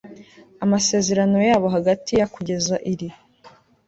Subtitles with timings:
[0.63, 3.09] amasezerano yabo hagati ya kugeza iri